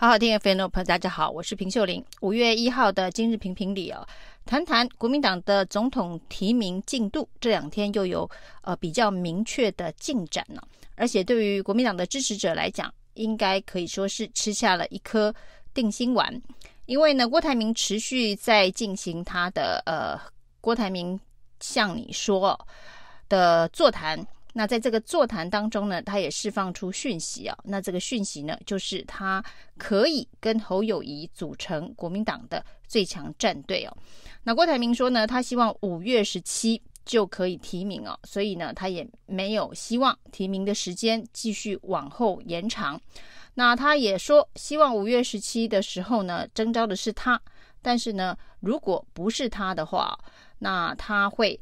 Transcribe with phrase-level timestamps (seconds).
[0.00, 2.04] 好好听 FM 的朋友，大家好，我是平秀玲。
[2.20, 4.06] 五月一号的今日评评里哦，
[4.46, 8.30] 谈谈国民党的总统提名进度，这两天又有
[8.62, 10.62] 呃比较明确的进展了，
[10.94, 15.34] 而且对于国民党的支持者来讲，应该可以说是吃下了一颗
[15.74, 16.40] 定心丸，
[16.86, 20.16] 因为呢，郭台铭持续在进行他的呃，
[20.60, 21.18] 郭台铭
[21.58, 22.56] 向你说
[23.28, 24.24] 的座谈。
[24.58, 27.56] 那在这个座谈当中呢，他也释放出讯息啊。
[27.62, 29.40] 那这个讯息呢，就是他
[29.76, 33.96] 可以跟侯友谊组成国民党的最强战队哦。
[34.42, 43.00] 那郭台铭说呢，他希望五月十七就可以提名哦，所以呢，他也没有希望提名的时间继续往后延长。
[43.54, 47.40] 那他也说，希望五月十七的时候呢，征召的是他，
[47.80, 50.18] 但是呢，如果不是他的话，
[50.58, 51.60] 那他会。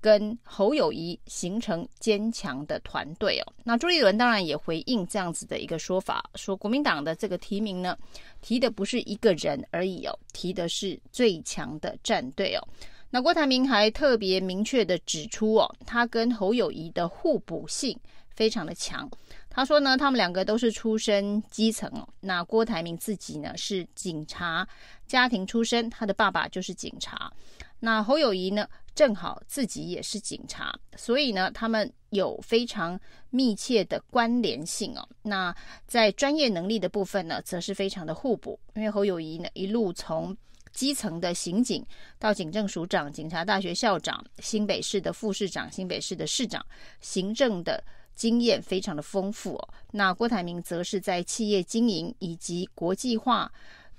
[0.00, 7.96] 跟侯友宜形成坚强的团队哦，那朱立伦当然也回应这样子的一个说法，说国民党的这个提名呢，
[8.40, 12.62] 提的不是一个人而已哦，提的是最强的战队哦。
[13.10, 17.98] 那郭台铭还特别明确的指出哦，他跟侯友宜的互补性
[18.30, 19.08] 非常的强。
[19.50, 22.06] 他说呢，他们两个都是出身基层哦。
[22.20, 24.68] 那郭台铭自己呢是警察
[25.06, 27.32] 家庭出身，他的爸爸就是警察。
[27.80, 32.98] 那侯友宜呢，正好自己也是警察，所以呢，他们有非常
[33.30, 35.08] 密切的关联性哦。
[35.22, 35.54] 那
[35.86, 38.58] 在专业能力的部分呢，则是非常的互补。
[38.74, 40.36] 因为侯友谊呢，一路从
[40.72, 41.86] 基层的刑警
[42.18, 46.60] 到警政署长、警察大学校长、新北市的副市长、新北市的市长，
[47.00, 47.80] 行政的
[48.16, 49.68] 经验非常的丰富哦。
[49.92, 53.48] 那郭台铭则是在企业经营以及国际化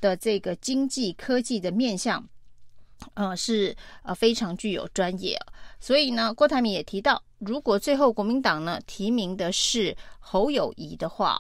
[0.02, 2.27] 的这个经济科技的面向。
[3.14, 5.39] 呃，是呃非常具有专业，
[5.80, 11.38] 所以呢，郭台铭也提到，如果最后国民党呢提名的是侯友谊的话，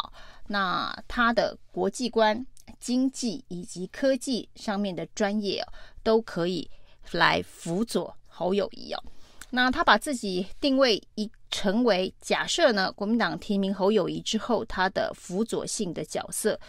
[0.47, 2.45] 那他的国际观、
[2.79, 5.63] 经济以及科技上面的专业
[6.01, 6.69] 都可以
[7.11, 9.03] 来辅佐侯友谊哦。
[9.51, 16.59] 那他把自己定位一成为假设呢，国民党提名侯友谊之后，他的辅佐性的角色，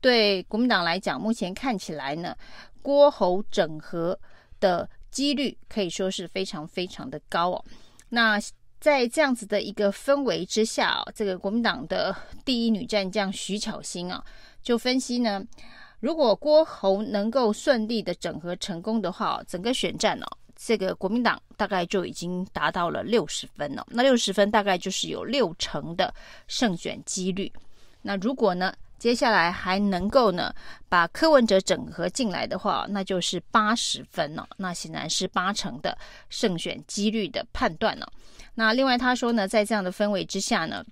[0.00, 2.36] 对国民党来讲，目前看起来呢，
[2.82, 4.18] 郭侯整合。
[4.60, 7.64] 的几率可以说是非常非常的高哦。
[8.10, 8.38] 那
[8.78, 14.24] 在这样子的一个氛围之下哦，这个国民党的第一女战将徐巧芯啊，
[14.62, 15.44] 就分析呢，
[16.00, 20.26] 如果郭侯能够顺利的整合成功的话，整个选战哦，
[20.56, 23.86] 这个国民党大概就已经达到了六十分了。
[23.90, 26.14] 那六十分大概就是有六成的
[26.46, 27.52] 胜选几率。
[28.02, 30.54] 那如果呢，接下来还能够呢，
[30.88, 34.46] 把柯文哲整合进来的话，那就是八十分了。
[34.58, 35.96] 那显然是八成的
[36.28, 38.06] 胜选几率的判断了。
[38.56, 40.84] 那另外他说呢，在这样的氛围之下呢，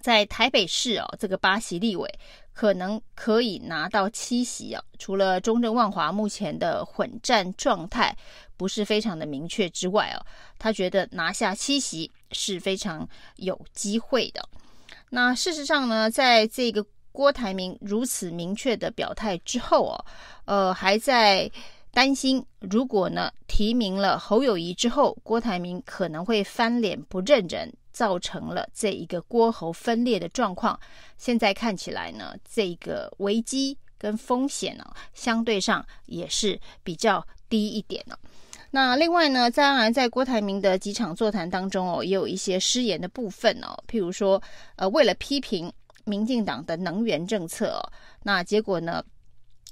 [0.00, 2.08] 在台北市哦，这个八席立委
[2.52, 4.84] 可能可以拿到七席哦。
[4.96, 8.16] 除了中正万华目前的混战状态
[8.56, 10.24] 不是非常的明确之外哦，
[10.60, 14.48] 他觉得拿下七席是非常有机会的。
[15.10, 20.04] 那事实上呢，在这个郭台铭如此明确的表态之后哦，
[20.46, 21.50] 呃，还在
[21.92, 30.80] 担心，如果呢提名了侯友谊之后，郭台铭可能会翻脸不认人，造成了这一个郭侯分裂的状况。
[31.18, 38.18] 现在看起来呢，这个危机跟风险呢，相对上也是比较低一点了。
[38.70, 44.42] 那另外呢，当然在郭台铭的几场座谈当中哦，也有一些失言的部分哦，譬如说，
[44.76, 45.70] 呃，为了批评。
[46.04, 47.82] 民进党的能源政策哦，
[48.22, 49.04] 那结果呢，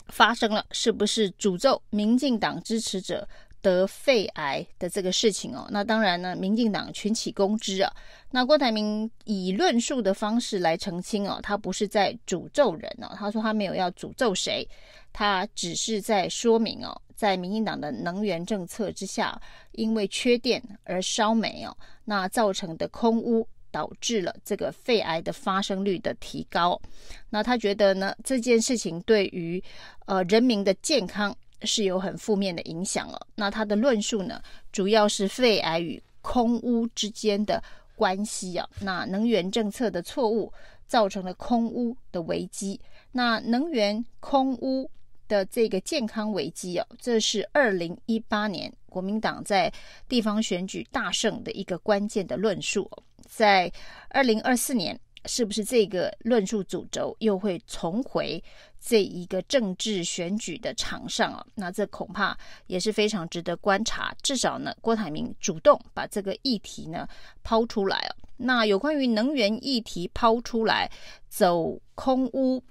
[0.09, 3.29] 发生了是不是诅咒民进党支持者
[3.63, 5.69] 得肺癌的这个事情哦？
[5.71, 7.93] 那当然呢，民进党群起攻之啊。
[8.31, 14.67] 那郭台铭以论述的方式来澄清哦，他不是在诅咒人哦，他说他没有要诅咒谁，
[15.13, 19.39] 他只是在说明哦，在民进党的能源政策之下，
[19.73, 23.47] 因为缺电而烧煤哦，那造成的空污。
[23.71, 26.81] 导致了这个肺癌的发生率的提高，
[27.29, 29.63] 那他觉得呢，这件事情对于
[30.07, 33.27] 呃人民的健康是有很负面的影响了。
[33.35, 34.41] 那他的论述呢，
[34.73, 37.63] 主要是肺癌与空污之间的
[37.95, 38.69] 关系啊。
[38.81, 40.53] 那能源政策的错误
[40.87, 42.81] 造成了空污的危机，
[43.13, 44.91] 那能源空污
[45.29, 49.73] 的这个健康危机啊，这是二零一八年国民党在
[50.09, 52.91] 地方选举大胜的一个关键的论述。
[53.31, 53.73] 在
[54.09, 58.43] 二零二四年，是不是这个论述主轴又会重回
[58.81, 61.47] 这一个政治选举的场上啊？
[61.55, 62.37] 那这恐怕
[62.67, 64.13] 也是非常值得观察。
[64.21, 67.07] 至少呢，郭台铭主动把这个议题呢
[67.45, 68.17] 抛出来啊。
[68.37, 70.91] 那有关于能源议题抛出来，
[71.29, 72.63] 走空屋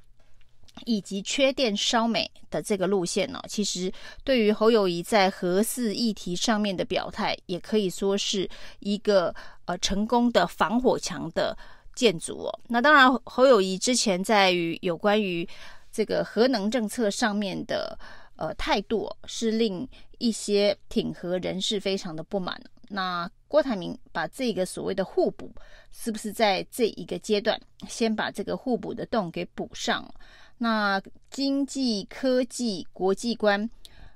[0.86, 3.92] 以及缺电烧煤的这个路线呢，其实
[4.24, 8.50] 对于侯友谊在核四议题上面的表态，也可以说是
[8.80, 9.34] 一个
[9.66, 11.58] 呃成功的防火墙的
[11.96, 12.60] 建筑哦。
[12.68, 15.48] 那当然，侯友谊之前在于有关于
[15.92, 17.98] 这个核能政策上面的
[18.36, 19.88] 呃态度，是令
[20.18, 22.62] 一些挺核人士非常的不满。
[22.92, 25.52] 那郭台铭把这个所谓的互补，
[25.92, 30.12] 是不是在这一个阶段先把这个互补的洞给补上？
[30.60, 31.02] 那
[31.32, 33.70] 经济、科技、国际观，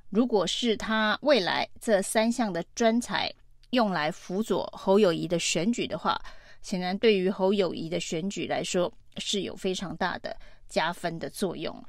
[0.09, 3.33] 如果是他未来这三项的专才
[3.69, 6.21] 用来辅佐侯友宜的选举的话，
[6.61, 10.35] 显然对于侯友宜的选举来说是有非常大的
[10.67, 11.83] 加分的作用。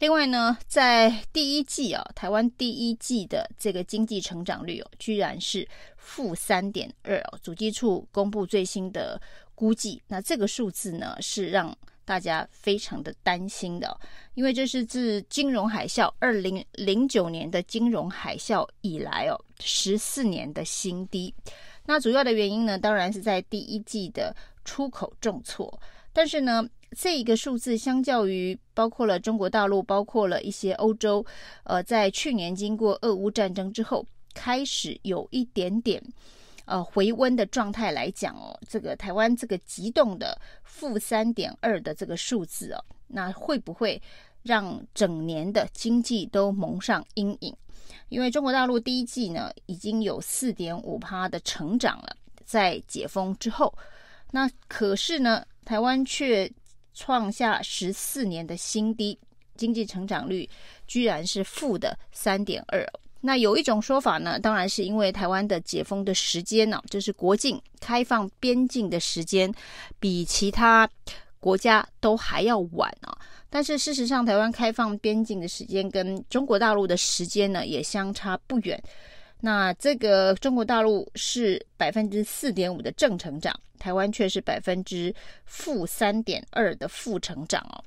[0.00, 9.20] 另外呢，在第一季啊，台湾第一季的这个经济成长率哦，居然是负三点二哦，主计处公布最新的
[9.54, 11.76] 估计，那这个数字呢是让
[12.08, 13.94] 大家非常的担心的，
[14.32, 21.34] 因为这是自金融海啸二零零九年的金融海啸以来哦，十四年的新低。
[21.84, 24.34] 那主要的原因呢，当然是在第一季的
[24.64, 25.78] 出口重挫。
[26.14, 26.66] 但是呢，
[26.96, 31.22] 这一个数字相较于包括了中国大陆，包括了一些欧洲，
[31.64, 36.02] 呃，在去年经过俄乌战争之后，开始有一点点。
[36.68, 44.00] 呃，回温的状态来讲哦，这个台湾这个急冻的负三点二的这个数字哦，那会不会
[44.42, 47.56] 让整年的经济都蒙上阴影？
[48.10, 53.72] 因为中国大陆第一季呢已经有四点五趴的成长了，在解封之后，
[54.30, 56.50] 那可是呢，台湾却
[56.92, 59.18] 创下十四年的新低，
[59.56, 60.46] 经济成长率
[60.86, 62.86] 居然是负的三点二。
[63.20, 69.52] 那有一种说法呢，当然是因为台湾的解封的时间呢，就是国境开放边境的时间
[69.98, 70.88] 比其他
[71.40, 73.16] 国家都还要晚啊。
[73.50, 78.80] 但是事实上，台湾开放边境的时间跟中国大陆的时间呢也相差不远。
[79.40, 87.82] 那这个中国大陆是百分之四点五的正成长，台湾却是百分之负三点二的负成长哦。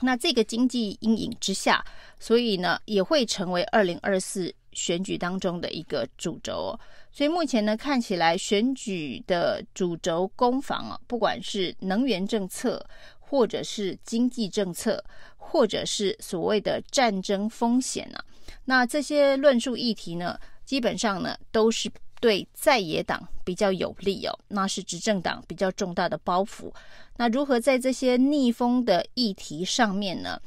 [0.00, 1.84] 那这个经济阴影之下，
[2.20, 6.80] 所以呢也会成为二零二四选举当中的一个主轴哦。
[7.10, 12.84] 所以目前呢看起来，选举的主轴攻防啊，不管是能源政策，
[13.18, 15.04] 或者是经济政策，
[15.36, 18.24] 或者是所谓的战争风险啊，
[18.64, 21.90] 那这些论述议题呢，基本上呢都是。
[22.20, 26.72] 对在野党比较有利哦，那是执政党比较重大的包袱。
[27.16, 30.40] 那如何在这些逆风的议题上面呢，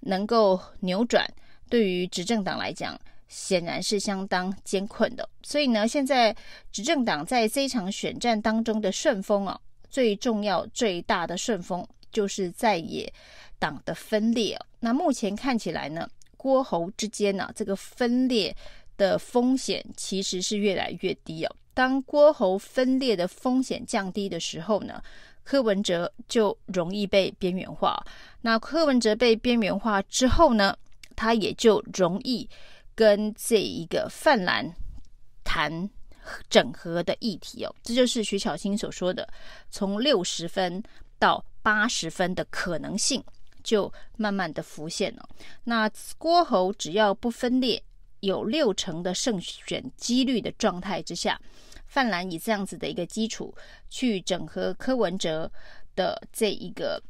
[0.00, 1.28] 能够扭转？
[1.68, 2.96] 对于执政党来讲，
[3.26, 5.28] 显然是相当艰困的。
[5.42, 6.34] 所以呢，现在
[6.70, 13.12] 执政党在这场选战当中的顺风啊，最重要、最大的顺风就是在野
[13.58, 14.66] 党的分裂哦。
[14.78, 18.56] 那目前看起来呢，郭侯之间呢，这个分裂。
[18.96, 21.56] 的风险其实是越来越低哦。
[21.74, 25.02] 当郭侯分裂的风险降低的时候呢，
[25.44, 28.02] 柯文哲就容易被边缘化。
[28.40, 30.74] 那柯文哲被边缘化之后呢，
[31.14, 32.48] 他也就容易
[32.94, 34.74] 跟这一个泛蓝
[35.44, 35.90] 谈
[36.48, 37.74] 整合的议题哦。
[37.82, 39.28] 这就是徐巧芯所说的，
[39.70, 40.82] 从六十分
[41.18, 43.22] 到八十分的可能性
[43.62, 45.28] 就慢慢的浮现了。
[45.64, 47.82] 那郭侯只要不分裂。
[48.20, 51.40] 有六成的胜选几率的状态之下，
[51.86, 53.54] 范蓝以这样子的一个基础
[53.88, 55.50] 去整合柯文哲
[55.94, 57.02] 的这一个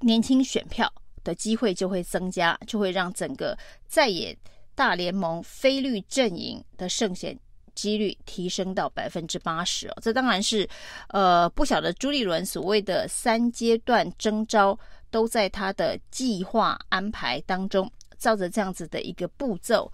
[0.00, 0.92] 年轻选票
[1.24, 4.36] 的机会就会增加，就会让整个在野
[4.74, 7.38] 大联盟非绿阵营的胜选
[7.74, 9.94] 几率提升到百分之八十哦。
[10.02, 10.68] 这当然是
[11.08, 14.78] 呃不晓得朱立伦所谓的三阶段征召
[15.10, 17.90] 都在他的计划安排当中。
[18.22, 19.92] 照着这样子的一个步骤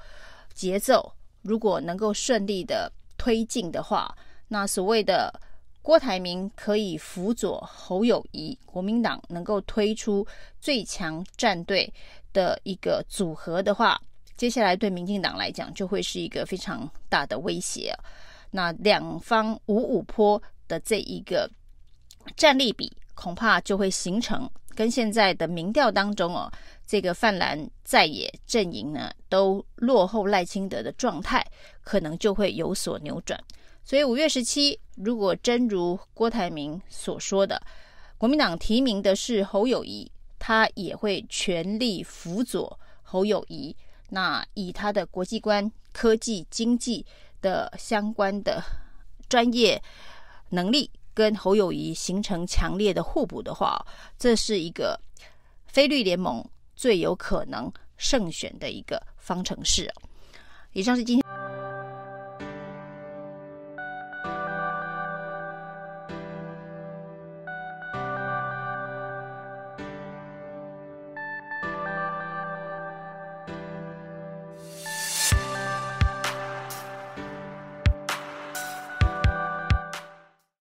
[0.52, 4.14] 节奏，如果能够顺利的推进的话，
[4.48, 5.32] 那所谓的
[5.80, 10.26] 郭台铭可以辅佐侯友谊，国民党能够推出
[10.60, 11.90] 最强战队
[12.34, 13.98] 的一个组合的话，
[14.36, 17.96] 接下来对民进党来讲就会是一个非常大的威胁。
[18.50, 21.50] 那两方五五坡的这一个
[22.36, 26.48] 战力比，恐怕就会形成跟现在的民调当中哦。
[26.86, 31.44] 这个泛蓝在野阵营呢，都落后赖清德的状态，
[31.82, 33.42] 可能就会有所扭转。
[33.82, 37.60] 所以五月十七，如果真如郭台铭所说的，
[38.18, 40.08] 国民党提名的是侯友谊，
[40.38, 43.76] 他也会全力辅佐侯友谊。
[44.10, 47.04] 那以他的国际观、科技、经济
[47.42, 48.62] 的相关的
[49.28, 49.82] 专业
[50.50, 53.84] 能力，跟侯友谊形成强烈的互补的话，
[54.16, 54.96] 这是一个。
[55.66, 56.42] 非绿联盟
[56.76, 59.92] 最有可能胜选的一个方程式。
[60.72, 61.27] 以上是今天。